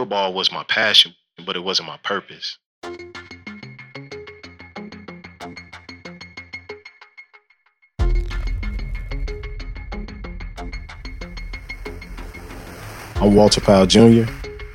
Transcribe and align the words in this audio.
football 0.00 0.32
was 0.32 0.50
my 0.50 0.64
passion, 0.64 1.14
but 1.44 1.56
it 1.56 1.60
wasn't 1.62 1.86
my 1.86 1.98
purpose. 1.98 2.56
I'm 13.16 13.34
Walter 13.34 13.60
Powell 13.60 13.84
Jr., 13.84 14.24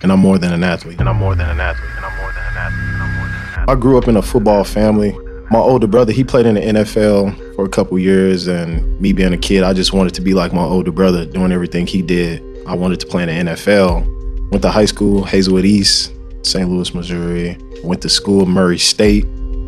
and 0.03 0.11
I'm 0.11 0.19
more 0.19 0.37
than 0.37 0.53
an 0.53 0.63
athlete. 0.63 0.99
And 0.99 1.09
I'm 1.09 1.15
more 1.15 1.33
than 1.33 1.49
an 1.49 1.59
athlete. 1.59 1.89
And 1.95 2.05
I'm 2.05 2.17
more 2.19 2.31
than 2.31 2.43
an 2.45 2.57
athlete. 2.57 2.79
And 2.79 3.01
I'm 3.01 3.15
more 3.15 3.25
than 3.25 3.35
an 3.35 3.49
athlete. 3.49 3.69
I 3.69 3.73
grew 3.73 3.97
up 3.97 4.07
in 4.07 4.17
a 4.17 4.21
football 4.21 4.63
family. 4.63 5.17
My 5.49 5.57
older 5.57 5.87
brother, 5.87 6.11
he 6.11 6.23
played 6.23 6.45
in 6.45 6.53
the 6.53 6.61
NFL 6.61 7.55
for 7.55 7.65
a 7.65 7.69
couple 7.69 7.97
years, 7.97 8.45
and 8.45 9.01
me 9.01 9.11
being 9.11 9.33
a 9.33 9.39
kid, 9.39 9.63
I 9.63 9.73
just 9.73 9.91
wanted 9.91 10.13
to 10.13 10.21
be 10.21 10.35
like 10.35 10.53
my 10.53 10.61
older 10.61 10.91
brother, 10.91 11.25
doing 11.25 11.51
everything 11.51 11.87
he 11.87 12.03
did. 12.03 12.43
I 12.67 12.75
wanted 12.75 12.99
to 12.99 13.07
play 13.07 13.23
in 13.23 13.47
the 13.47 13.53
NFL. 13.53 14.14
Went 14.51 14.61
to 14.61 14.69
high 14.69 14.85
school, 14.85 15.23
Hazelwood 15.23 15.65
East, 15.65 16.13
St. 16.43 16.69
Louis, 16.69 16.93
Missouri. 16.93 17.57
Went 17.83 18.01
to 18.03 18.09
school, 18.09 18.45
Murray 18.45 18.77
State 18.77 19.25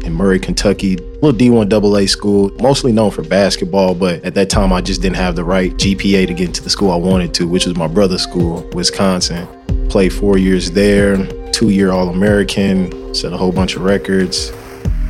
in 0.08 0.14
Murray, 0.14 0.40
Kentucky. 0.40 0.96
Little 1.22 1.34
D1 1.34 1.72
AA 1.72 2.08
school, 2.08 2.52
mostly 2.62 2.92
known 2.92 3.12
for 3.12 3.24
basketball, 3.24 3.96
but 3.96 4.24
at 4.24 4.34
that 4.36 4.50
time 4.50 4.72
I 4.72 4.82
just 4.82 5.02
didn't 5.02 5.18
have 5.18 5.36
the 5.36 5.44
right 5.44 5.72
GPA 5.74 6.28
to 6.28 6.34
get 6.34 6.48
into 6.48 6.64
the 6.64 6.70
school 6.70 6.92
I 6.92 6.96
wanted 6.96 7.34
to, 7.36 7.48
which 7.48 7.66
was 7.66 7.76
my 7.76 7.88
brother's 7.88 8.22
school, 8.22 8.68
Wisconsin. 8.74 9.48
Played 9.90 10.14
four 10.14 10.38
years 10.38 10.72
there, 10.72 11.26
two 11.52 11.70
year 11.70 11.92
All 11.92 12.09
American, 12.09 13.14
set 13.14 13.34
a 13.34 13.38
whole 13.38 13.52
bunch 13.52 13.76
of 13.76 13.82
records. 13.82 14.52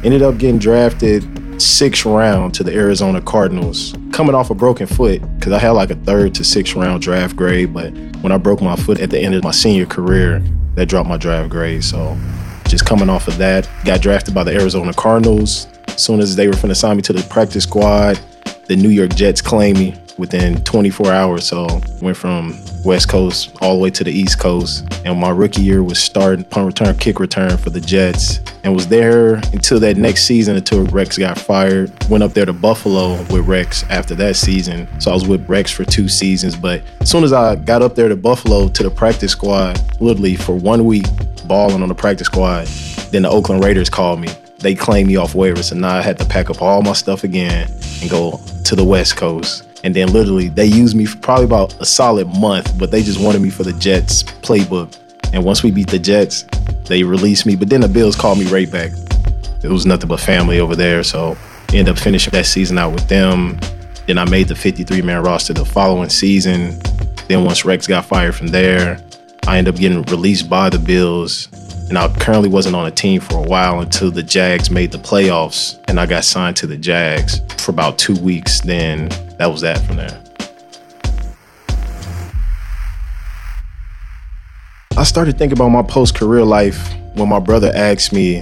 Ended 0.03 0.21
up 0.21 0.37
getting 0.37 0.59
drafted 0.59 1.25
sixth 1.61 2.05
round 2.05 2.53
to 2.55 2.63
the 2.63 2.73
Arizona 2.73 3.21
Cardinals, 3.21 3.93
coming 4.17 4.33
off 4.33 4.49
a 4.49 4.55
broken 4.55 4.87
foot, 4.87 5.21
because 5.37 5.53
I 5.53 5.59
had 5.59 5.69
like 5.73 5.91
a 5.91 5.95
third 5.95 6.33
to 6.35 6.43
sixth 6.43 6.73
round 6.73 7.03
draft 7.03 7.35
grade, 7.35 7.71
but 7.71 7.91
when 8.21 8.31
I 8.31 8.37
broke 8.37 8.63
my 8.63 8.75
foot 8.75 8.99
at 8.99 9.11
the 9.11 9.19
end 9.19 9.35
of 9.35 9.43
my 9.43 9.51
senior 9.51 9.85
career, 9.85 10.39
that 10.73 10.87
dropped 10.87 11.07
my 11.07 11.17
draft 11.17 11.51
grade. 11.51 11.83
So 11.83 12.17
just 12.67 12.83
coming 12.83 13.11
off 13.11 13.27
of 13.27 13.37
that, 13.37 13.69
got 13.85 14.01
drafted 14.01 14.33
by 14.33 14.43
the 14.43 14.55
Arizona 14.59 14.91
Cardinals. 14.91 15.67
As 15.89 16.03
soon 16.03 16.19
as 16.19 16.35
they 16.35 16.47
were 16.47 16.55
to 16.55 16.73
sign 16.73 16.97
me 16.97 17.03
to 17.03 17.13
the 17.13 17.21
practice 17.29 17.65
squad, 17.65 18.19
the 18.65 18.75
New 18.75 18.89
York 18.89 19.13
Jets 19.13 19.39
claimed 19.39 19.77
me 19.77 19.95
within 20.17 20.61
24 20.63 21.11
hours. 21.11 21.47
So 21.47 21.67
went 22.01 22.17
from 22.17 22.57
West 22.83 23.09
Coast 23.09 23.55
all 23.61 23.75
the 23.75 23.83
way 23.83 23.89
to 23.91 24.03
the 24.03 24.11
East 24.11 24.39
Coast. 24.39 24.87
And 25.05 25.19
my 25.19 25.29
rookie 25.29 25.61
year 25.61 25.83
was 25.83 25.99
starting 25.99 26.45
punt 26.45 26.65
return, 26.65 26.97
kick 26.97 27.19
return 27.19 27.57
for 27.57 27.69
the 27.69 27.81
Jets. 27.81 28.39
And 28.63 28.73
was 28.73 28.87
there 28.87 29.35
until 29.53 29.79
that 29.79 29.97
next 29.97 30.25
season 30.25 30.55
until 30.55 30.85
Rex 30.85 31.17
got 31.17 31.37
fired. 31.37 31.91
Went 32.09 32.23
up 32.23 32.33
there 32.33 32.45
to 32.45 32.53
Buffalo 32.53 33.17
with 33.31 33.47
Rex 33.47 33.83
after 33.89 34.15
that 34.15 34.35
season. 34.35 34.87
So 34.99 35.11
I 35.11 35.13
was 35.13 35.27
with 35.27 35.47
Rex 35.49 35.71
for 35.71 35.85
two 35.85 36.09
seasons. 36.09 36.55
But 36.55 36.81
as 36.99 37.09
soon 37.09 37.23
as 37.23 37.33
I 37.33 37.55
got 37.55 37.81
up 37.81 37.95
there 37.95 38.09
to 38.09 38.15
Buffalo 38.15 38.67
to 38.67 38.83
the 38.83 38.91
practice 38.91 39.31
squad, 39.31 39.79
literally 40.01 40.35
for 40.35 40.55
one 40.55 40.85
week, 40.85 41.05
balling 41.45 41.81
on 41.81 41.87
the 41.87 41.95
practice 41.95 42.27
squad, 42.27 42.67
then 43.11 43.21
the 43.21 43.29
Oakland 43.29 43.63
Raiders 43.63 43.89
called 43.89 44.19
me. 44.19 44.27
They 44.59 44.73
claimed 44.73 45.07
me 45.07 45.17
off 45.17 45.33
waivers, 45.33 45.65
so 45.65 45.75
now 45.75 45.95
I 45.95 46.01
had 46.01 46.17
to 46.17 46.25
pack 46.25 46.49
up 46.49 46.61
all 46.61 46.81
my 46.81 46.93
stuff 46.93 47.23
again 47.23 47.69
and 48.01 48.09
go 48.09 48.39
to 48.65 48.75
the 48.75 48.83
West 48.83 49.15
Coast. 49.15 49.66
And 49.87 49.95
then 49.95 50.11
literally 50.11 50.49
they 50.49 50.65
used 50.65 50.97
me 50.97 51.05
for 51.05 51.17
probably 51.19 51.45
about 51.45 51.79
a 51.79 51.85
solid 51.85 52.27
month, 52.27 52.77
but 52.77 52.91
they 52.91 53.01
just 53.01 53.21
wanted 53.21 53.41
me 53.41 53.49
for 53.49 53.63
the 53.63 53.71
Jets 53.71 54.21
playbook. 54.21 54.99
And 55.31 55.45
once 55.45 55.63
we 55.63 55.71
beat 55.71 55.87
the 55.87 55.97
Jets, 55.97 56.43
they 56.87 57.03
released 57.03 57.45
me. 57.45 57.55
But 57.55 57.69
then 57.69 57.79
the 57.79 57.87
Bills 57.87 58.13
called 58.13 58.37
me 58.37 58.47
right 58.47 58.69
back. 58.69 58.91
It 59.63 59.69
was 59.69 59.85
nothing 59.85 60.09
but 60.09 60.19
family 60.19 60.59
over 60.59 60.75
there. 60.75 61.05
So 61.05 61.37
ended 61.69 61.87
up 61.87 61.97
finishing 61.97 62.31
that 62.31 62.47
season 62.47 62.77
out 62.77 62.91
with 62.91 63.07
them. 63.07 63.61
Then 64.07 64.17
I 64.17 64.25
made 64.25 64.49
the 64.49 64.55
53 64.55 65.01
man 65.03 65.23
roster 65.23 65.53
the 65.53 65.63
following 65.63 66.09
season. 66.09 66.77
Then 67.29 67.45
once 67.45 67.63
Rex 67.63 67.87
got 67.87 68.03
fired 68.03 68.35
from 68.35 68.47
there, 68.47 68.99
I 69.47 69.57
ended 69.57 69.73
up 69.73 69.79
getting 69.79 70.01
released 70.01 70.49
by 70.49 70.69
the 70.69 70.79
Bills. 70.79 71.47
And 71.89 71.97
I 71.97 72.13
currently 72.19 72.49
wasn't 72.49 72.75
on 72.75 72.85
a 72.85 72.91
team 72.91 73.21
for 73.21 73.37
a 73.37 73.47
while 73.47 73.79
until 73.79 74.11
the 74.11 74.21
Jags 74.21 74.69
made 74.69 74.91
the 74.91 74.97
playoffs 74.97 75.79
and 75.87 75.99
I 75.99 76.05
got 76.05 76.25
signed 76.25 76.57
to 76.57 76.67
the 76.67 76.75
Jags 76.75 77.39
for 77.63 77.71
about 77.71 77.97
two 77.97 78.15
weeks. 78.15 78.59
Then 78.59 79.07
that 79.39 79.47
was 79.47 79.61
that 79.61 79.79
from 79.85 79.95
there. 79.95 80.21
I 84.97 85.03
started 85.03 85.37
thinking 85.37 85.57
about 85.57 85.69
my 85.69 85.83
post 85.83 86.15
career 86.15 86.43
life 86.43 86.93
when 87.13 87.29
my 87.29 87.39
brother 87.39 87.71
asked 87.73 88.11
me 88.11 88.41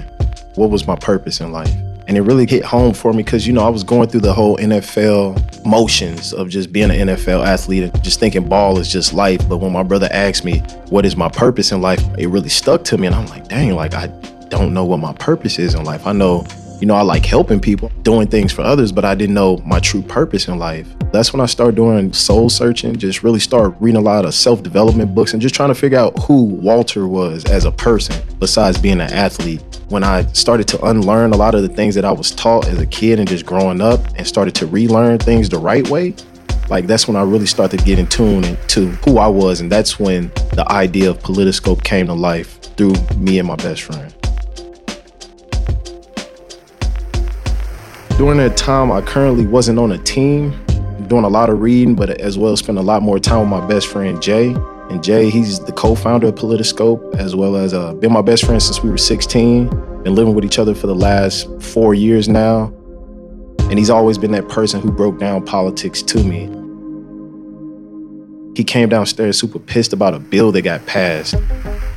what 0.56 0.72
was 0.72 0.88
my 0.88 0.96
purpose 0.96 1.40
in 1.40 1.52
life. 1.52 1.85
And 2.08 2.18
it 2.18 2.22
really 2.22 2.46
hit 2.46 2.64
home 2.64 2.94
for 2.94 3.14
me 3.14 3.24
because, 3.24 3.48
you 3.48 3.54
know, 3.54 3.64
I 3.64 3.70
was 3.70 3.84
going 3.84 4.10
through 4.10 4.22
the 4.22 4.34
whole 4.34 4.58
NFL 4.58 5.66
motions 5.66 6.34
of 6.34 6.50
just 6.50 6.72
being 6.72 6.92
an 6.92 7.08
NFL 7.08 7.46
athlete 7.46 7.84
and 7.84 8.04
just 8.04 8.20
thinking 8.20 8.48
ball 8.48 8.78
is 8.78 8.92
just 8.92 9.14
life. 9.14 9.48
But 9.50 9.58
when 9.58 9.72
my 9.72 9.82
brother 9.82 10.08
asked 10.12 10.46
me, 10.46 10.60
what 10.90 11.06
is 11.06 11.16
my 11.16 11.30
purpose 11.30 11.72
in 11.72 11.82
life, 11.82 12.04
it 12.20 12.28
really 12.28 12.50
stuck 12.50 12.84
to 12.86 12.98
me. 12.98 13.08
And 13.08 13.16
I'm 13.16 13.26
like, 13.28 13.48
dang, 13.48 13.74
like, 13.74 13.96
I 13.96 14.08
don't 14.50 14.74
know 14.74 14.86
what 14.86 15.00
my 15.00 15.14
purpose 15.14 15.58
is 15.58 15.74
in 15.74 15.84
life. 15.84 16.06
I 16.06 16.12
know, 16.12 16.46
you 16.80 16.88
know, 16.88 16.96
I 16.96 17.02
like 17.02 17.26
helping 17.26 17.60
people, 17.60 17.90
doing 18.02 18.28
things 18.28 18.52
for 18.52 18.62
others, 18.62 18.92
but 18.92 19.06
I 19.06 19.16
didn't 19.16 19.36
know 19.36 19.58
my 19.66 19.80
true 19.80 20.02
purpose 20.02 20.48
in 20.48 20.60
life. 20.60 20.88
That's 21.12 21.32
when 21.32 21.40
I 21.40 21.46
started 21.46 21.76
doing 21.76 22.12
soul 22.12 22.50
searching, 22.50 22.96
just 22.98 23.24
really 23.24 23.40
start 23.40 23.76
reading 23.80 23.98
a 23.98 24.04
lot 24.04 24.26
of 24.26 24.34
self 24.34 24.62
development 24.64 25.16
books 25.16 25.34
and 25.34 25.42
just 25.42 25.56
trying 25.56 25.70
to 25.70 25.76
figure 25.76 25.98
out 25.98 26.18
who 26.24 26.44
Walter 26.44 27.08
was 27.08 27.46
as 27.46 27.66
a 27.66 27.72
person 27.72 28.22
besides 28.40 28.78
being 28.78 29.00
an 29.00 29.14
athlete 29.14 29.62
when 29.90 30.04
I 30.04 30.26
started 30.34 30.68
to 30.70 30.86
unlearn 30.86 31.32
a 31.32 31.38
lot 31.38 31.56
of 31.56 31.62
the 31.62 31.70
things 31.70 31.96
that 31.96 32.06
I 32.06 32.12
was 32.12 32.32
taught 32.32 32.68
as 32.68 32.80
a 32.80 32.88
kid 32.88 33.20
and 33.20 33.28
just 33.28 33.46
growing 33.46 33.82
up 33.82 34.02
and 34.18 34.28
started 34.28 34.56
to 34.56 34.68
relearn 34.68 35.20
things 35.20 35.48
the 35.50 35.60
right 35.60 35.88
way, 35.90 36.16
like 36.70 36.88
that's 36.88 37.08
when 37.08 37.16
I 37.16 37.22
really 37.22 37.46
started 37.46 37.86
getting 37.86 38.08
tuned 38.08 38.58
to 38.70 38.88
who 39.06 39.18
I 39.18 39.28
was. 39.28 39.62
And 39.62 39.72
that's 39.72 40.00
when 40.00 40.32
the 40.54 40.66
idea 40.70 41.10
of 41.10 41.20
Politiscope 41.20 41.84
came 41.84 42.08
to 42.08 42.14
life 42.14 42.60
through 42.76 42.96
me 43.18 43.40
and 43.40 43.48
my 43.48 43.56
best 43.56 43.84
friend. 43.84 44.14
During 48.18 48.38
that 48.38 48.56
time, 48.56 48.94
I 48.94 49.02
currently 49.02 49.46
wasn't 49.46 49.78
on 49.78 49.92
a 49.92 49.98
team, 49.98 50.52
doing 51.08 51.26
a 51.26 51.28
lot 51.28 51.50
of 51.50 51.60
reading, 51.60 51.96
but 51.96 52.10
as 52.22 52.38
well 52.38 52.56
spent 52.56 52.78
a 52.78 52.82
lot 52.82 53.02
more 53.02 53.20
time 53.20 53.42
with 53.42 53.50
my 53.50 53.68
best 53.68 53.88
friend 53.88 54.22
Jay. 54.22 54.56
And 54.90 55.04
Jay, 55.04 55.30
he's 55.30 55.60
the 55.60 55.74
co-founder 55.74 56.28
of 56.28 56.36
Politiscope, 56.36 57.18
as 57.18 57.36
well 57.36 57.58
as 57.58 57.74
uh, 57.74 57.94
been 57.96 58.14
my 58.14 58.22
best 58.22 58.46
friend 58.46 58.64
since 58.64 58.82
we 58.82 58.90
were 58.90 58.98
16. 58.98 59.68
Been 60.04 60.16
living 60.16 60.34
with 60.34 60.46
each 60.46 60.58
other 60.60 60.74
for 60.74 60.88
the 60.88 60.96
last 60.96 61.50
four 61.62 61.94
years 61.94 62.30
now. 62.30 62.74
And 63.70 63.78
he's 63.78 63.90
always 63.90 64.18
been 64.18 64.32
that 64.32 64.48
person 64.48 64.80
who 64.80 64.94
broke 64.94 65.20
down 65.20 65.46
politics 65.46 66.02
to 66.04 66.24
me. 66.24 66.50
He 68.56 68.64
came 68.64 68.88
downstairs 68.88 69.38
super 69.38 69.60
pissed 69.60 69.92
about 69.92 70.14
a 70.14 70.20
bill 70.20 70.54
that 70.54 70.62
got 70.62 70.86
passed. 70.86 71.34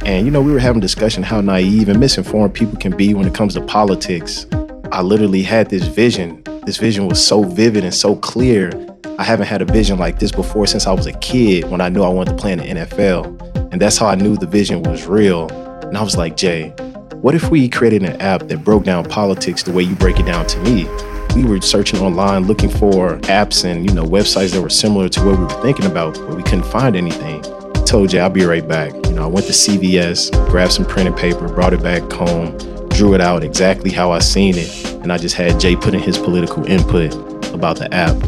And 0.05 0.27
you 0.27 0.33
know, 0.33 0.43
we 0.43 0.51
were 0.51 0.59
having 0.59 0.81
discussion 0.81 1.23
how 1.23 1.41
naive 1.41 1.89
and 1.89 2.01
misinformed 2.01 2.55
people 2.55 2.77
can 2.77 2.97
be 2.97 3.15
when 3.15 3.29
it 3.29 3.35
comes 3.37 3.55
to 3.55 3.61
politics. 3.61 4.47
I 4.91 5.03
literally 5.03 5.43
had 5.43 5.69
this 5.69 5.87
vision. 5.87 6.43
This 6.65 6.79
vision 6.79 7.09
was 7.09 7.25
so 7.25 7.43
vivid 7.43 7.85
and 7.85 7.95
so 7.95 8.17
clear 8.17 8.71
I 9.19 9.23
haven't 9.23 9.47
had 9.47 9.61
a 9.61 9.67
vision 9.67 9.99
like 9.99 10.19
this 10.19 10.33
before 10.33 10.67
since 10.67 10.87
I 10.87 10.93
was 10.93 11.07
a 11.07 11.13
kid 11.13 11.71
when 11.71 11.81
I 11.81 11.89
knew 11.89 12.03
I 12.03 12.09
wanted 12.09 12.31
to 12.31 12.37
play 12.37 12.53
in 12.53 12.59
the 12.59 12.65
NFL. 12.65 13.73
And 13.73 13.83
that's 13.83 13.99
how 13.99 14.07
I 14.07 14.15
knew 14.15 14.37
the 14.37 14.47
vision 14.47 14.83
was 14.83 15.07
real. 15.07 15.51
And 15.83 15.97
I 15.97 16.03
was 16.03 16.17
like, 16.17 16.37
Jay, 16.37 16.71
what 17.17 17.35
if 17.35 17.51
we 17.51 17.69
created 17.69 18.03
an 18.03 18.19
app 18.21 18.49
that 18.49 18.65
broke 18.65 18.85
down 18.85 19.05
politics 19.05 19.63
the 19.63 19.73
way 19.73 19.83
you 19.83 19.95
break 19.97 20.19
it 20.19 20.27
down 20.27 20.47
to 20.47 20.59
me? 20.61 20.87
We 21.35 21.45
were 21.45 21.61
searching 21.61 22.01
online 22.01 22.45
looking 22.45 22.71
for 22.71 23.19
apps 23.23 23.65
and 23.65 23.89
you 23.89 23.95
know 23.95 24.05
websites 24.05 24.53
that 24.53 24.63
were 24.63 24.71
similar 24.71 25.09
to 25.11 25.25
what 25.25 25.37
we 25.37 25.45
were 25.45 25.63
thinking 25.63 25.85
about, 25.85 26.15
but 26.15 26.35
we 26.35 26.43
couldn't 26.43 26.65
find 26.65 26.97
anything. 26.97 27.45
I 27.45 27.83
told 27.85 28.09
Jay 28.09 28.21
I'll 28.21 28.31
be 28.31 28.45
right 28.45 28.67
back. 28.67 28.95
You 29.07 29.13
know, 29.13 29.25
I 29.25 29.27
went 29.27 29.47
to 29.47 29.53
CVS, 29.53 30.31
grabbed 30.49 30.73
some 30.73 30.87
printed 30.87 31.17
paper, 31.17 31.47
brought 31.49 31.75
it 31.75 31.83
back 31.83 32.03
home, 32.11 32.57
drew 32.99 33.15
it 33.15 33.21
out 33.21 33.45
exactly 33.45 33.93
how 33.93 34.11
I 34.11 34.19
seen 34.19 34.57
it, 34.59 34.93
and 35.05 35.13
I 35.13 35.19
just 35.19 35.37
had 35.37 35.61
Jay 35.61 35.77
put 35.77 35.95
in 35.95 36.01
his 36.01 36.19
political 36.19 36.67
input 36.67 37.15
about 37.55 37.79
the 37.79 37.87
app. 37.95 38.21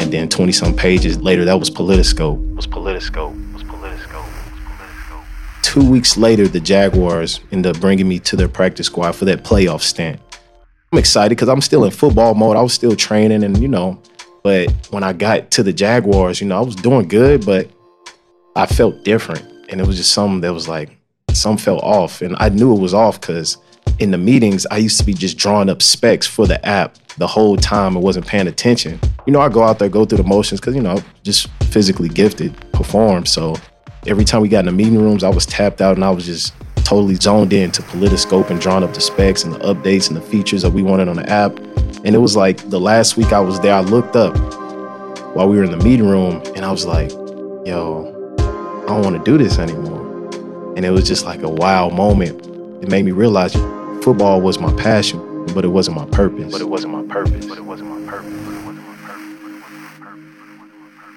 And 0.00 0.12
then 0.12 0.28
20 0.28 0.50
some 0.50 0.74
pages 0.74 1.22
later, 1.22 1.44
that 1.44 1.60
was 1.60 1.70
Politiscope. 1.70 2.56
Was 2.56 2.66
Politiscope. 2.66 3.52
Was 3.52 3.62
Politiscope. 3.62 4.24
Was 4.24 4.60
Politiscope. 4.64 5.62
Two 5.62 5.88
weeks 5.88 6.16
later, 6.16 6.48
the 6.48 6.58
Jaguars 6.58 7.38
ended 7.52 7.76
up 7.76 7.80
bringing 7.80 8.08
me 8.08 8.18
to 8.18 8.34
their 8.34 8.48
practice 8.48 8.86
squad 8.86 9.12
for 9.12 9.26
that 9.26 9.44
playoff 9.44 9.82
stint. 9.82 10.20
I'm 10.90 10.98
excited 10.98 11.36
because 11.36 11.48
I'm 11.48 11.60
still 11.60 11.84
in 11.84 11.92
football 11.92 12.34
mode. 12.34 12.56
I 12.56 12.62
was 12.62 12.72
still 12.72 12.96
training 12.96 13.44
and, 13.44 13.56
you 13.62 13.68
know, 13.68 14.02
but 14.42 14.72
when 14.90 15.04
I 15.04 15.12
got 15.12 15.52
to 15.52 15.62
the 15.62 15.72
Jaguars, 15.72 16.40
you 16.40 16.48
know, 16.48 16.58
I 16.58 16.62
was 16.62 16.74
doing 16.74 17.06
good, 17.06 17.46
but 17.46 17.70
I 18.56 18.66
felt 18.66 19.04
different. 19.04 19.44
And 19.68 19.80
it 19.80 19.86
was 19.86 19.98
just 19.98 20.12
something 20.12 20.40
that 20.40 20.52
was 20.52 20.66
like, 20.66 20.90
some 21.32 21.56
felt 21.56 21.84
off. 21.84 22.22
And 22.22 22.34
I 22.40 22.48
knew 22.48 22.74
it 22.74 22.80
was 22.80 22.92
off 22.92 23.20
because 23.20 23.58
in 23.98 24.10
the 24.10 24.18
meetings, 24.18 24.66
I 24.70 24.76
used 24.78 24.98
to 24.98 25.04
be 25.04 25.14
just 25.14 25.38
drawing 25.38 25.70
up 25.70 25.80
specs 25.80 26.26
for 26.26 26.46
the 26.46 26.64
app 26.66 26.96
the 27.18 27.26
whole 27.26 27.56
time 27.56 27.96
I 27.96 28.00
wasn't 28.00 28.26
paying 28.26 28.46
attention. 28.46 29.00
You 29.26 29.32
know, 29.32 29.40
I 29.40 29.48
go 29.48 29.62
out 29.62 29.78
there, 29.78 29.88
go 29.88 30.04
through 30.04 30.18
the 30.18 30.24
motions 30.24 30.60
because, 30.60 30.74
you 30.74 30.82
know, 30.82 31.02
just 31.22 31.48
physically 31.64 32.08
gifted, 32.08 32.54
perform. 32.72 33.24
So 33.26 33.56
every 34.06 34.24
time 34.24 34.42
we 34.42 34.48
got 34.48 34.60
in 34.60 34.66
the 34.66 34.72
meeting 34.72 35.00
rooms, 35.00 35.24
I 35.24 35.30
was 35.30 35.46
tapped 35.46 35.80
out 35.80 35.96
and 35.96 36.04
I 36.04 36.10
was 36.10 36.26
just 36.26 36.52
totally 36.84 37.16
zoned 37.16 37.52
in 37.52 37.70
to 37.72 37.82
Politiscope 37.82 38.50
and 38.50 38.60
drawing 38.60 38.84
up 38.84 38.92
the 38.92 39.00
specs 39.00 39.44
and 39.44 39.54
the 39.54 39.58
updates 39.60 40.08
and 40.08 40.16
the 40.16 40.20
features 40.20 40.62
that 40.62 40.70
we 40.70 40.82
wanted 40.82 41.08
on 41.08 41.16
the 41.16 41.28
app. 41.28 41.58
And 42.04 42.14
it 42.14 42.18
was 42.18 42.36
like 42.36 42.68
the 42.68 42.78
last 42.78 43.16
week 43.16 43.32
I 43.32 43.40
was 43.40 43.58
there, 43.60 43.74
I 43.74 43.80
looked 43.80 44.14
up 44.14 44.36
while 45.34 45.48
we 45.48 45.56
were 45.56 45.64
in 45.64 45.70
the 45.70 45.84
meeting 45.84 46.06
room 46.06 46.42
and 46.54 46.64
I 46.64 46.70
was 46.70 46.84
like, 46.84 47.10
yo, 47.66 48.12
I 48.38 48.86
don't 48.88 49.02
want 49.02 49.16
to 49.16 49.24
do 49.24 49.42
this 49.42 49.58
anymore. 49.58 50.04
And 50.76 50.84
it 50.84 50.90
was 50.90 51.08
just 51.08 51.24
like 51.24 51.42
a 51.42 51.48
wow 51.48 51.88
moment. 51.88 52.46
It 52.82 52.90
made 52.90 53.04
me 53.04 53.12
realize 53.12 53.54
football 54.06 54.40
was 54.40 54.60
my 54.60 54.72
passion, 54.74 55.18
but 55.52 55.64
it 55.64 55.68
wasn't 55.68 55.96
my 55.96 56.04
purpose. 56.06 56.52
But 56.52 56.60
it 56.60 56.68
wasn't 56.68 56.92
my 56.92 57.02
purpose. 57.12 57.44
But 57.44 57.58
it 57.58 57.64
wasn't 57.64 57.90
my 57.90 58.04
purpose. 58.04 58.38
But 58.38 58.54
it 58.54 58.62
wasn't 58.62 58.78
my 58.78 58.98
purpose. 59.02 59.26
But 59.26 59.42
it 59.42 59.56
wasn't 59.56 59.98
my 59.98 60.04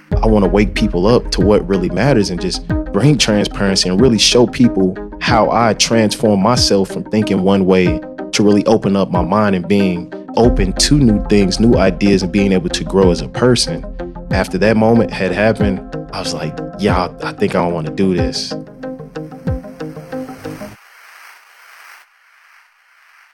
purpose. 0.07 0.24
I 0.24 0.25
want 0.25 0.44
to 0.44 0.50
wake 0.50 0.74
people 0.74 1.06
up 1.06 1.30
to 1.33 1.41
what 1.41 1.68
really 1.68 1.89
matters 1.91 2.31
and 2.31 2.41
just 2.41 2.68
bring 2.91 3.19
transparency 3.19 3.89
and 3.89 4.01
really 4.01 4.18
show 4.18 4.47
people 4.47 4.97
how 5.21 5.51
I 5.51 5.75
transform 5.75 6.41
myself 6.41 6.89
from 6.89 7.03
thinking 7.03 7.44
one 7.44 7.68
way 7.68 8.00
to 8.31 8.41
really 8.41 8.65
open 8.65 8.95
up 8.95 9.12
my 9.12 9.21
mind 9.21 9.56
and 9.56 9.68
being 9.68 10.12
open 10.35 10.74
to 10.74 10.97
new 10.97 11.24
things, 11.27 11.59
new 11.59 11.75
ideas, 11.75 12.24
and 12.24 12.31
being 12.31 12.51
able 12.51 12.69
to 12.69 12.83
grow 12.83 13.12
as 13.12 13.21
a 13.21 13.27
person. 13.27 13.85
After 14.31 14.57
that 14.57 14.77
moment 14.77 15.12
had 15.12 15.31
happened, 15.31 15.80
I 16.12 16.21
was 16.21 16.33
like, 16.33 16.57
yeah, 16.80 17.15
I 17.21 17.33
think 17.33 17.53
I 17.53 17.68
want 17.68 17.85
to 17.85 17.94
do 17.94 18.15
this. 18.15 18.51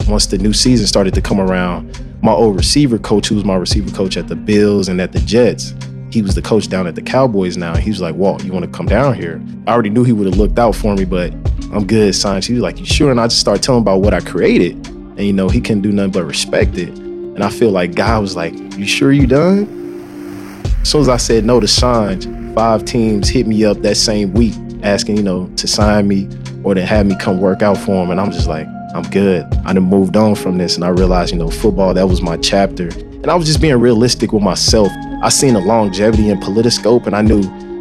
Once 0.08 0.28
the 0.28 0.38
new 0.38 0.54
season 0.54 0.86
started 0.86 1.14
to 1.14 1.22
come 1.22 1.40
around, 1.40 2.00
my 2.22 2.32
old 2.32 2.56
receiver 2.56 3.00
coach, 3.00 3.28
who 3.28 3.36
was 3.36 3.44
my 3.44 3.56
receiver 3.56 3.90
coach 3.96 4.18
at 4.18 4.28
the 4.28 4.36
Bills 4.36 4.88
and 4.88 5.02
at 5.02 5.12
the 5.12 5.20
Jets, 5.20 5.74
he 6.12 6.22
was 6.22 6.36
the 6.36 6.42
coach 6.42 6.70
down 6.70 6.88
at 6.88 6.96
the 6.96 7.02
Cowboys 7.02 7.58
now. 7.58 7.76
He 7.76 7.90
was 7.90 8.02
like, 8.02 8.16
Walt, 8.16 8.44
you 8.44 8.54
want 8.54 8.66
to 8.66 8.72
come 8.72 8.86
down 8.86 9.16
here? 9.16 9.42
I 9.68 9.74
already 9.74 9.90
knew 9.90 10.04
he 10.04 10.14
would 10.14 10.28
have 10.28 10.38
looked 10.38 10.60
out 10.60 10.76
for 10.76 10.96
me, 10.96 11.06
but 11.06 11.34
I'm 11.74 11.86
good, 11.86 12.14
son. 12.16 12.42
He 12.42 12.54
was 12.54 12.62
like, 12.62 12.80
You 12.80 12.86
sure? 12.86 13.12
And 13.12 13.20
I 13.20 13.28
just 13.28 13.42
started 13.42 13.64
telling 13.64 13.82
about 13.82 14.02
what 14.02 14.14
I 14.14 14.22
created. 14.22 14.76
And, 14.88 15.22
you 15.22 15.34
know, 15.34 15.50
he 15.50 15.60
couldn't 15.60 15.82
do 15.82 15.92
nothing 15.92 16.12
but 16.12 16.24
respect 16.24 16.78
it. 16.78 16.90
And 16.90 17.44
I 17.44 17.50
feel 17.50 17.72
like 17.72 17.96
God 17.96 18.22
was 18.22 18.36
like, 18.36 18.54
You 18.78 18.86
sure 18.86 19.12
you 19.12 19.28
done? 19.28 20.62
As 20.82 20.90
soon 20.90 21.02
as 21.02 21.10
I 21.10 21.18
said 21.18 21.46
no 21.46 21.60
to 21.60 21.68
signs, 21.68 22.28
five 22.54 22.86
teams 22.86 23.28
hit 23.28 23.48
me 23.48 23.66
up 23.66 23.82
that 23.82 23.96
same 23.96 24.34
week 24.34 24.54
asking, 24.84 25.18
you 25.18 25.24
know, 25.24 25.48
to 25.58 25.68
sign 25.68 26.08
me 26.08 26.30
or 26.64 26.76
to 26.76 26.86
have 26.86 27.08
me 27.08 27.18
come 27.18 27.42
work 27.42 27.62
out 27.62 27.78
for 27.78 27.92
them. 27.92 28.12
And 28.12 28.22
I'm 28.22 28.32
just 28.32 28.48
like, 28.48 28.68
I'm 28.96 29.04
good. 29.10 29.44
I 29.66 29.74
done 29.74 29.84
moved 29.84 30.16
on 30.16 30.36
from 30.36 30.58
this 30.58 30.76
and 30.76 30.86
I 30.86 30.88
realized, 30.88 31.34
you 31.34 31.38
know, 31.38 31.50
football, 31.50 31.94
that 31.94 32.08
was 32.08 32.22
my 32.22 32.38
chapter. 32.38 32.88
And 32.88 33.28
I 33.28 33.36
was 33.36 33.46
just 33.46 33.60
being 33.60 33.76
realistic 33.76 34.32
with 34.32 34.42
myself. 34.42 34.88
I 35.22 35.28
seen 35.28 35.54
the 35.54 35.60
longevity 35.60 36.30
in 36.30 36.40
Politiscope 36.40 37.06
and 37.06 37.14
I 37.14 37.22
knew 37.22 37.40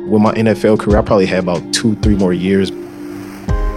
with 0.09 0.21
my 0.21 0.35
NFL 0.35 0.81
career, 0.81 0.99
I 0.99 1.03
probably 1.03 1.27
had 1.27 1.39
about 1.39 1.73
two, 1.73 1.95
three 2.01 2.17
more 2.17 2.33
years. 2.33 2.73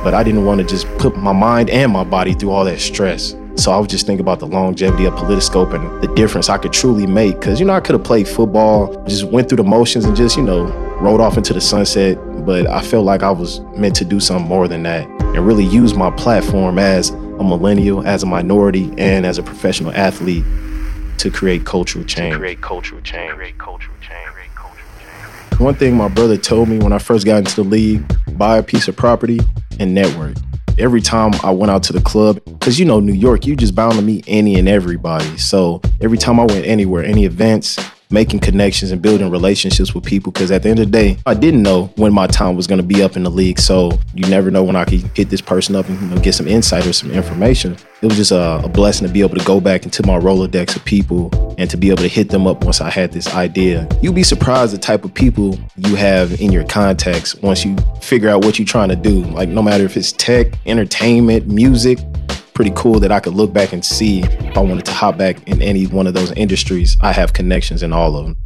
But 0.03 0.15
I 0.15 0.23
didn't 0.23 0.45
want 0.45 0.61
to 0.61 0.65
just 0.65 0.87
put 0.97 1.15
my 1.15 1.31
mind 1.31 1.69
and 1.69 1.91
my 1.91 2.03
body 2.03 2.33
through 2.33 2.49
all 2.49 2.65
that 2.65 2.79
stress. 2.79 3.35
So 3.55 3.71
I 3.71 3.77
was 3.77 3.87
just 3.87 4.07
thinking 4.07 4.21
about 4.21 4.39
the 4.39 4.47
longevity 4.47 5.05
of 5.05 5.13
Politiscope 5.13 5.75
and 5.75 6.01
the 6.01 6.11
difference 6.15 6.49
I 6.49 6.57
could 6.57 6.73
truly 6.73 7.05
make. 7.05 7.39
Cause, 7.39 7.59
you 7.59 7.67
know, 7.67 7.73
I 7.73 7.81
could 7.81 7.93
have 7.93 8.03
played 8.03 8.27
football, 8.27 9.05
just 9.05 9.25
went 9.25 9.47
through 9.47 9.57
the 9.57 9.63
motions 9.63 10.05
and 10.05 10.17
just, 10.17 10.37
you 10.37 10.43
know, 10.43 10.65
rode 11.01 11.21
off 11.21 11.37
into 11.37 11.53
the 11.53 11.61
sunset. 11.61 12.17
But 12.47 12.65
I 12.65 12.81
felt 12.81 13.05
like 13.05 13.21
I 13.21 13.29
was 13.29 13.59
meant 13.77 13.95
to 13.97 14.05
do 14.05 14.19
something 14.19 14.47
more 14.47 14.67
than 14.67 14.81
that 14.83 15.05
and 15.05 15.45
really 15.45 15.65
use 15.65 15.93
my 15.93 16.09
platform 16.09 16.79
as 16.79 17.11
a 17.39 17.43
millennial, 17.43 18.05
as 18.05 18.23
a 18.23 18.25
minority, 18.25 18.91
and 18.97 19.25
as 19.25 19.37
a 19.37 19.43
professional 19.43 19.91
athlete 19.91 20.43
to 21.17 21.31
create 21.31 21.65
cultural 21.65 22.05
change. 22.05 22.33
To 22.33 22.39
create 22.39 22.61
cultural 22.61 23.01
change. 23.01 23.33
Create 23.35 23.57
cultural 23.57 23.95
change. 24.01 24.29
Create 24.29 24.55
cultural 24.55 24.87
change. 24.99 25.59
One 25.59 25.73
thing 25.73 25.95
my 25.95 26.07
brother 26.07 26.37
told 26.37 26.69
me 26.69 26.77
when 26.77 26.93
I 26.93 26.99
first 26.99 27.25
got 27.25 27.37
into 27.39 27.55
the 27.55 27.63
league 27.63 28.03
buy 28.37 28.57
a 28.57 28.63
piece 28.63 28.87
of 28.87 28.95
property 28.95 29.39
and 29.79 29.93
network. 29.93 30.35
Every 30.77 31.01
time 31.01 31.31
I 31.43 31.49
went 31.49 31.71
out 31.71 31.81
to 31.83 31.93
the 31.93 32.01
club, 32.01 32.39
because 32.45 32.77
you 32.79 32.85
know, 32.85 32.99
New 32.99 33.13
York, 33.13 33.47
you 33.47 33.55
just 33.55 33.73
bound 33.73 33.95
to 33.95 34.01
meet 34.03 34.23
any 34.27 34.59
and 34.59 34.69
everybody. 34.69 35.37
So 35.37 35.81
every 36.01 36.19
time 36.19 36.39
I 36.39 36.45
went 36.45 36.65
anywhere, 36.65 37.03
any 37.03 37.25
events, 37.25 37.79
making 38.09 38.39
connections 38.39 38.91
and 38.91 39.01
building 39.01 39.29
relationships 39.29 39.93
with 39.93 40.03
people 40.03 40.31
because 40.31 40.51
at 40.51 40.63
the 40.63 40.69
end 40.69 40.79
of 40.79 40.85
the 40.85 40.91
day, 40.91 41.17
I 41.25 41.33
didn't 41.33 41.63
know 41.63 41.85
when 41.95 42.13
my 42.13 42.27
time 42.27 42.55
was 42.55 42.67
going 42.67 42.81
to 42.81 42.87
be 42.87 43.03
up 43.03 43.17
in 43.17 43.23
the 43.23 43.29
league. 43.29 43.59
So 43.59 43.91
you 44.13 44.27
never 44.29 44.49
know 44.51 44.63
when 44.63 44.75
I 44.75 44.85
could 44.85 45.01
hit 45.15 45.29
this 45.29 45.41
person 45.41 45.75
up 45.75 45.87
and 45.89 45.99
you 46.01 46.07
know, 46.07 46.21
get 46.21 46.33
some 46.33 46.47
insight 46.47 46.85
or 46.85 46.93
some 46.93 47.11
information. 47.11 47.77
It 48.01 48.05
was 48.05 48.15
just 48.15 48.31
a, 48.31 48.61
a, 48.63 48.69
blessing 48.69 49.07
to 49.07 49.13
be 49.13 49.21
able 49.21 49.35
to 49.35 49.43
go 49.43 49.59
back 49.59 49.83
into 49.83 50.05
my 50.05 50.19
Rolodex 50.19 50.75
of 50.75 50.85
people 50.85 51.55
and 51.57 51.67
to 51.71 51.77
be 51.77 51.87
able 51.87 52.03
to 52.03 52.07
hit 52.07 52.29
them 52.29 52.45
up 52.45 52.63
once 52.63 52.79
I 52.79 52.91
had 52.91 53.11
this 53.11 53.33
idea. 53.33 53.87
You'd 54.03 54.13
be 54.13 54.21
surprised 54.21 54.71
the 54.73 54.77
type 54.77 55.03
of 55.03 55.13
people 55.15 55.57
you 55.77 55.95
have 55.95 56.39
in 56.39 56.51
your 56.51 56.63
contacts 56.63 57.33
once 57.35 57.65
you 57.65 57.75
figure 58.01 58.29
out 58.29 58.45
what 58.45 58.59
you're 58.59 58.67
trying 58.67 58.89
to 58.89 58.95
do. 58.95 59.23
Like, 59.23 59.49
no 59.49 59.63
matter 59.63 59.83
if 59.83 59.97
it's 59.97 60.11
tech, 60.11 60.47
entertainment, 60.67 61.47
music, 61.47 61.97
pretty 62.57 62.73
cool 62.75 62.99
that 62.99 63.11
I 63.11 63.19
could 63.19 63.35
look 63.35 63.53
back 63.53 63.71
and 63.71 63.85
see 63.85 64.21
if 64.23 64.57
I 64.57 64.61
wanted 64.61 64.83
to 64.85 64.91
hop 64.91 65.15
back 65.15 65.47
in 65.47 65.61
any 65.61 65.85
one 65.85 66.07
of 66.07 66.15
those 66.15 66.31
industries. 66.31 66.97
I 67.01 67.11
have 67.11 67.31
connections 67.31 67.83
in 67.83 67.93
all 67.93 68.17
of 68.17 68.25
them. 68.25 68.37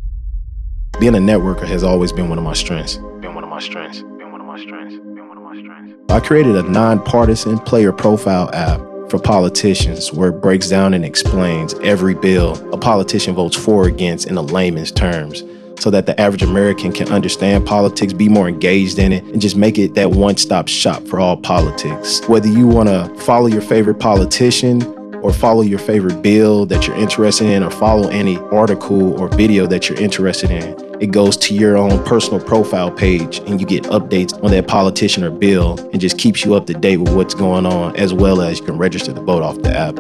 Being 1.00 1.16
a 1.16 1.20
networker 1.20 1.66
has 1.66 1.82
always 1.82 2.12
been 2.12 2.28
one 2.28 2.38
of 2.38 2.44
my 2.44 2.52
strengths. 2.52 2.98
Been 2.98 3.34
one 3.34 3.46
of 3.46 3.50
my 3.50 3.62
strengths. 3.62 4.02
Been 4.02 4.34
one 4.34 4.42
of 4.42 4.48
my 4.48 4.60
strengths. 4.62 4.96
Been 4.98 5.30
one 5.30 5.38
of 5.38 5.44
my 5.46 5.58
strengths. 5.58 6.12
I 6.12 6.20
created 6.20 6.58
a 6.58 6.64
nonpartisan 6.64 7.58
player 7.60 7.94
profile 7.94 8.54
app 8.54 8.82
for 9.10 9.18
politicians 9.18 10.12
where 10.12 10.32
it 10.32 10.42
breaks 10.42 10.68
down 10.68 10.94
and 10.94 11.06
explains 11.06 11.74
every 11.76 12.14
bill 12.14 12.58
a 12.74 12.78
politician 12.78 13.34
votes 13.34 13.56
for 13.56 13.86
or 13.86 13.88
against 13.88 14.28
in 14.28 14.36
a 14.36 14.42
layman's 14.42 14.92
terms 14.92 15.42
so 15.82 15.90
that 15.90 16.06
the 16.06 16.20
average 16.22 16.44
American 16.44 16.92
can 16.92 17.12
understand 17.12 17.66
politics, 17.66 18.14
be 18.14 18.30
more 18.30 18.48
engaged 18.48 19.00
in 19.00 19.12
it, 19.12 19.24
and 19.24 19.42
just 19.42 19.56
make 19.56 19.80
it 19.80 19.96
that 19.96 20.12
one 20.12 20.38
stop 20.38 20.68
shop 20.68 21.08
for 21.08 21.20
all 21.20 21.36
politics. 21.36 22.22
Whether 22.28 22.50
you 22.50 22.68
want 22.68 22.88
to 22.90 23.12
follow 23.24 23.48
your 23.48 23.62
favorite 23.62 23.96
politician, 23.96 24.84
or 25.24 25.34
follow 25.34 25.62
your 25.62 25.80
favorite 25.80 26.22
bill 26.22 26.66
that 26.66 26.88
you're 26.88 26.96
interested 26.96 27.48
in, 27.48 27.64
or 27.64 27.72
follow 27.72 28.10
any 28.10 28.38
article 28.52 29.20
or 29.20 29.28
video 29.30 29.68
that 29.68 29.88
you're 29.88 30.00
interested 30.00 30.52
in. 30.52 30.76
It 31.02 31.12
goes 31.12 31.36
to 31.38 31.56
your 31.56 31.78
own 31.78 32.04
personal 32.06 32.40
profile 32.44 32.92
page 32.92 33.40
and 33.40 33.60
you 33.60 33.68
get 33.68 33.84
updates 33.86 34.34
on 34.44 34.52
that 34.52 34.68
politician 34.68 35.24
or 35.24 35.32
bill 35.32 35.80
and 35.92 36.00
just 36.00 36.18
keeps 36.18 36.44
you 36.44 36.54
up 36.54 36.68
to 36.68 36.74
date 36.74 36.98
with 36.98 37.16
what's 37.16 37.34
going 37.34 37.66
on, 37.66 37.96
as 37.98 38.14
well 38.14 38.42
as 38.42 38.60
you 38.60 38.66
can 38.66 38.78
register 38.78 39.14
to 39.14 39.22
vote 39.22 39.44
off 39.44 39.62
the 39.62 39.76
app. 39.76 39.96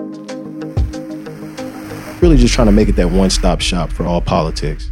Really 2.22 2.38
just 2.38 2.54
trying 2.54 2.68
to 2.68 2.72
make 2.72 2.90
it 2.90 2.96
that 2.98 3.10
one 3.10 3.32
stop 3.32 3.62
shop 3.62 3.92
for 3.92 4.06
all 4.06 4.22
politics. 4.22 4.92